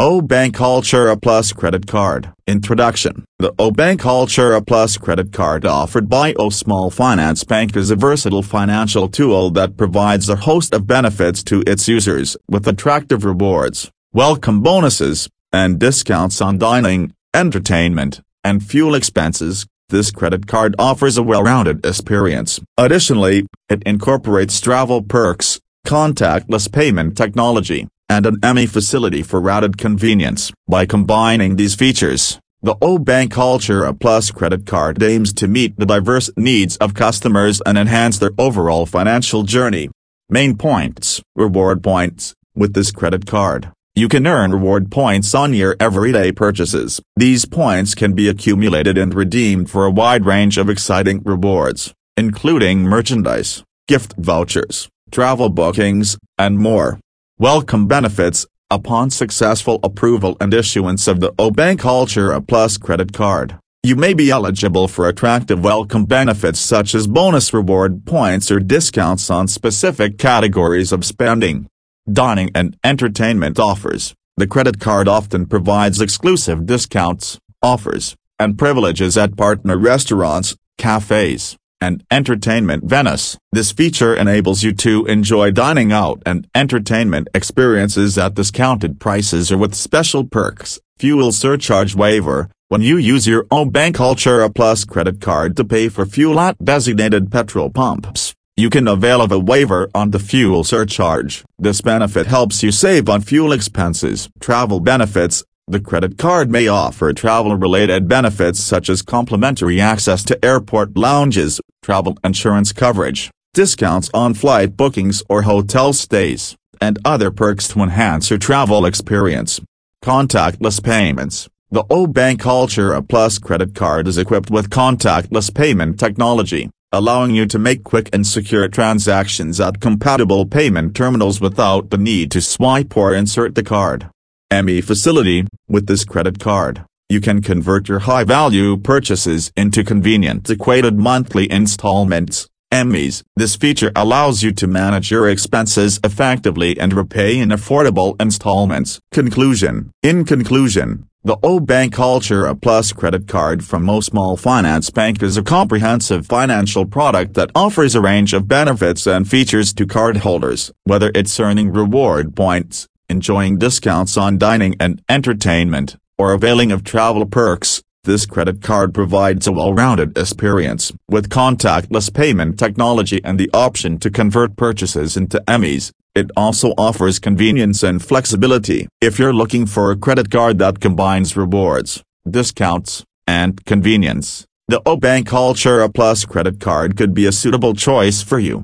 AU 0.00 0.22
Bank 0.22 0.56
Altura 0.56 1.20
Plus 1.20 1.52
Credit 1.52 1.86
Card 1.86 2.32
Introduction 2.46 3.22
The 3.38 3.52
AU 3.58 3.70
Bank 3.72 4.00
Altura 4.00 4.66
Plus 4.66 4.96
credit 4.96 5.30
card 5.30 5.66
offered 5.66 6.08
by 6.08 6.32
AU 6.38 6.48
Small 6.48 6.88
Finance 6.88 7.44
Bank 7.44 7.76
is 7.76 7.90
a 7.90 7.96
versatile 7.96 8.40
financial 8.42 9.08
tool 9.08 9.50
that 9.50 9.76
provides 9.76 10.30
a 10.30 10.36
host 10.36 10.72
of 10.72 10.86
benefits 10.86 11.42
to 11.42 11.62
its 11.66 11.86
users 11.86 12.34
with 12.48 12.66
attractive 12.66 13.26
rewards, 13.26 13.90
welcome 14.14 14.62
bonuses, 14.62 15.28
and 15.52 15.78
discounts 15.78 16.40
on 16.40 16.56
dining, 16.56 17.12
entertainment, 17.34 18.22
and 18.42 18.64
fuel 18.64 18.94
expenses. 18.94 19.66
This 19.90 20.10
credit 20.10 20.46
card 20.46 20.74
offers 20.78 21.18
a 21.18 21.22
well-rounded 21.22 21.84
experience. 21.84 22.58
Additionally, 22.78 23.46
it 23.68 23.82
incorporates 23.84 24.62
travel 24.62 25.02
perks, 25.02 25.60
contactless 25.86 26.72
payment 26.72 27.18
technology, 27.18 27.86
and 28.10 28.26
an 28.26 28.40
EMI 28.40 28.68
facility 28.68 29.22
for 29.22 29.40
routed 29.40 29.78
convenience. 29.78 30.52
By 30.68 30.84
combining 30.84 31.54
these 31.54 31.76
features, 31.76 32.40
the 32.60 32.74
AU 32.82 32.98
Bank 32.98 33.32
Altura 33.34 33.98
Plus 33.98 34.32
credit 34.32 34.66
card 34.66 35.00
aims 35.00 35.32
to 35.34 35.46
meet 35.46 35.76
the 35.78 35.86
diverse 35.86 36.28
needs 36.36 36.76
of 36.78 36.92
customers 36.92 37.62
and 37.64 37.78
enhance 37.78 38.18
their 38.18 38.32
overall 38.36 38.84
financial 38.84 39.44
journey. 39.44 39.88
Main 40.28 40.56
points, 40.56 41.22
reward 41.36 41.84
points, 41.84 42.34
with 42.54 42.74
this 42.74 42.90
credit 42.90 43.26
card. 43.26 43.70
You 43.94 44.08
can 44.08 44.26
earn 44.26 44.50
reward 44.52 44.90
points 44.90 45.34
on 45.34 45.54
your 45.54 45.76
everyday 45.78 46.32
purchases. 46.32 47.00
These 47.16 47.44
points 47.44 47.94
can 47.94 48.14
be 48.14 48.28
accumulated 48.28 48.98
and 48.98 49.14
redeemed 49.14 49.70
for 49.70 49.84
a 49.84 49.90
wide 49.90 50.26
range 50.26 50.58
of 50.58 50.68
exciting 50.68 51.22
rewards, 51.24 51.94
including 52.16 52.82
merchandise, 52.82 53.62
gift 53.86 54.14
vouchers, 54.16 54.88
travel 55.10 55.48
bookings, 55.48 56.18
and 56.36 56.58
more. 56.58 56.98
Welcome 57.40 57.86
benefits, 57.86 58.44
upon 58.70 59.08
successful 59.08 59.80
approval 59.82 60.36
and 60.42 60.52
issuance 60.52 61.08
of 61.08 61.20
the 61.20 61.32
AU 61.38 61.50
Bank 61.52 61.80
Altura 61.80 62.46
Plus 62.46 62.76
credit 62.76 63.14
card. 63.14 63.56
You 63.82 63.96
may 63.96 64.12
be 64.12 64.30
eligible 64.30 64.88
for 64.88 65.08
attractive 65.08 65.64
welcome 65.64 66.04
benefits 66.04 66.60
such 66.60 66.94
as 66.94 67.06
bonus 67.06 67.54
reward 67.54 68.04
points 68.04 68.50
or 68.50 68.60
discounts 68.60 69.30
on 69.30 69.48
specific 69.48 70.18
categories 70.18 70.92
of 70.92 71.06
spending. 71.06 71.66
Dining 72.12 72.50
and 72.54 72.76
entertainment 72.84 73.58
offers. 73.58 74.14
The 74.36 74.46
credit 74.46 74.78
card 74.78 75.08
often 75.08 75.46
provides 75.46 76.02
exclusive 76.02 76.66
discounts, 76.66 77.38
offers, 77.62 78.14
and 78.38 78.58
privileges 78.58 79.16
at 79.16 79.38
partner 79.38 79.78
restaurants, 79.78 80.56
cafes, 80.76 81.56
and 81.80 82.04
entertainment 82.10 82.84
Venice. 82.84 83.36
This 83.52 83.72
feature 83.72 84.14
enables 84.14 84.62
you 84.62 84.72
to 84.74 85.06
enjoy 85.06 85.50
dining 85.50 85.92
out 85.92 86.22
and 86.26 86.46
entertainment 86.54 87.28
experiences 87.34 88.18
at 88.18 88.34
discounted 88.34 89.00
prices 89.00 89.50
or 89.50 89.58
with 89.58 89.74
special 89.74 90.24
perks, 90.24 90.78
fuel 90.98 91.32
surcharge 91.32 91.94
waiver, 91.94 92.48
when 92.68 92.82
you 92.82 92.96
use 92.96 93.26
your 93.26 93.46
AU 93.50 93.64
Bank 93.64 93.96
Altura 93.96 94.54
Plus 94.54 94.84
credit 94.84 95.20
card 95.20 95.56
to 95.56 95.64
pay 95.64 95.88
for 95.88 96.06
fuel 96.06 96.38
at 96.38 96.62
designated 96.64 97.32
petrol 97.32 97.70
pumps. 97.70 98.34
You 98.56 98.70
can 98.70 98.86
avail 98.86 99.22
of 99.22 99.32
a 99.32 99.38
waiver 99.38 99.88
on 99.94 100.10
the 100.10 100.18
fuel 100.18 100.64
surcharge. 100.64 101.44
This 101.58 101.80
benefit 101.80 102.26
helps 102.26 102.62
you 102.62 102.70
save 102.70 103.08
on 103.08 103.22
fuel 103.22 103.52
expenses. 103.52 104.28
Travel 104.40 104.80
benefits 104.80 105.42
the 105.70 105.78
credit 105.78 106.18
card 106.18 106.50
may 106.50 106.66
offer 106.66 107.12
travel-related 107.12 108.08
benefits 108.08 108.58
such 108.58 108.88
as 108.88 109.02
complimentary 109.02 109.80
access 109.80 110.24
to 110.24 110.44
airport 110.44 110.96
lounges, 110.96 111.60
travel 111.82 112.18
insurance 112.22 112.72
coverage, 112.72 113.30
discounts 113.54 114.10
on 114.14 114.34
flight 114.34 114.76
bookings 114.76 115.22
or 115.28 115.42
hotel 115.42 115.92
stays, 115.92 116.56
and 116.80 116.98
other 117.04 117.30
perks 117.30 117.68
to 117.68 117.80
enhance 117.80 118.30
your 118.30 118.38
travel 118.38 118.84
experience. 118.86 119.60
Contactless 120.02 120.82
payments. 120.82 121.48
The 121.70 121.84
AU 121.90 122.06
Bank 122.08 122.42
Altura 122.42 123.06
Plus 123.06 123.38
credit 123.38 123.74
card 123.74 124.08
is 124.08 124.18
equipped 124.18 124.50
with 124.50 124.70
contactless 124.70 125.54
payment 125.54 126.00
technology, 126.00 126.70
allowing 126.90 127.34
you 127.34 127.46
to 127.46 127.58
make 127.58 127.84
quick 127.84 128.08
and 128.12 128.26
secure 128.26 128.66
transactions 128.68 129.60
at 129.60 129.80
compatible 129.80 130.46
payment 130.46 130.96
terminals 130.96 131.40
without 131.40 131.90
the 131.90 131.98
need 131.98 132.30
to 132.32 132.40
swipe 132.40 132.96
or 132.96 133.14
insert 133.14 133.54
the 133.54 133.62
card. 133.62 134.10
EMI 134.52 134.82
facility, 134.82 135.46
with 135.68 135.86
this 135.86 136.04
credit 136.04 136.40
card, 136.40 136.84
you 137.10 137.20
can 137.20 137.42
convert 137.42 137.88
your 137.88 137.98
high-value 137.98 138.76
purchases 138.76 139.52
into 139.56 139.82
convenient 139.82 140.48
equated 140.48 140.96
monthly 140.96 141.50
installments, 141.50 142.48
EMIs. 142.72 143.24
This 143.34 143.56
feature 143.56 143.90
allows 143.96 144.44
you 144.44 144.52
to 144.52 144.68
manage 144.68 145.10
your 145.10 145.28
expenses 145.28 145.98
effectively 146.04 146.78
and 146.78 146.92
repay 146.92 147.38
in 147.40 147.48
affordable 147.48 148.14
installments. 148.22 149.00
Conclusion 149.10 149.90
In 150.04 150.24
conclusion, 150.24 151.08
the 151.24 151.36
AU 151.42 151.58
Bank 151.58 151.96
Altura 151.96 152.58
Plus 152.58 152.92
credit 152.92 153.26
card 153.26 153.64
from 153.64 153.90
AU 153.90 154.00
Small 154.00 154.36
Finance 154.36 154.90
Bank 154.90 155.20
is 155.20 155.36
a 155.36 155.42
comprehensive 155.42 156.26
financial 156.26 156.86
product 156.86 157.34
that 157.34 157.50
offers 157.56 157.96
a 157.96 158.00
range 158.00 158.32
of 158.32 158.46
benefits 158.46 159.08
and 159.08 159.28
features 159.28 159.72
to 159.74 159.84
cardholders, 159.84 160.70
whether 160.84 161.10
it's 161.16 161.40
earning 161.40 161.72
reward 161.72 162.36
points, 162.36 162.86
enjoying 163.08 163.58
discounts 163.58 164.16
on 164.16 164.38
dining 164.38 164.76
and 164.78 165.02
entertainment, 165.08 165.96
or 166.20 166.34
availing 166.34 166.70
of 166.70 166.84
travel 166.84 167.24
perks, 167.24 167.82
this 168.04 168.26
credit 168.26 168.60
card 168.60 168.92
provides 168.92 169.46
a 169.46 169.52
well-rounded 169.52 170.18
experience. 170.18 170.92
With 171.08 171.30
contactless 171.30 172.12
payment 172.12 172.58
technology 172.58 173.20
and 173.24 173.40
the 173.40 173.48
option 173.54 173.98
to 174.00 174.10
convert 174.10 174.54
purchases 174.54 175.16
into 175.16 175.42
EMIs, 175.48 175.92
it 176.14 176.30
also 176.36 176.68
offers 176.76 177.18
convenience 177.18 177.82
and 177.82 178.04
flexibility. 178.04 178.86
If 179.00 179.18
you're 179.18 179.40
looking 179.42 179.64
for 179.64 179.90
a 179.90 179.96
credit 179.96 180.30
card 180.30 180.58
that 180.58 180.80
combines 180.86 181.38
rewards, 181.38 182.02
discounts, 182.28 183.02
and 183.26 183.64
convenience, 183.64 184.44
the 184.68 184.82
AU 184.84 184.96
Bank 184.96 185.28
Altura 185.28 185.88
Plus 185.98 186.26
credit 186.26 186.60
card 186.60 186.98
could 186.98 187.14
be 187.14 187.24
a 187.24 187.32
suitable 187.32 187.72
choice 187.72 188.22
for 188.22 188.38
you. 188.38 188.58